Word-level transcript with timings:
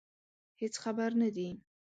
هېڅ 0.59 0.73
خبر 0.83 1.09
نه 1.21 1.29
دي. 1.35 1.49